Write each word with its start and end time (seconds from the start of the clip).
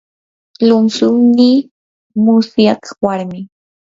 llumtsuynii 0.67 1.57
musyaq 2.23 2.83
warmin. 3.03 3.45